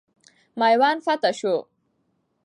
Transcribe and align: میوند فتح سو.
میوند 0.59 0.99
فتح 1.05 1.31
سو. 1.39 1.53